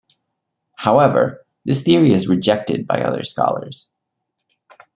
[0.75, 3.87] However, this theory is rejected by other scholars.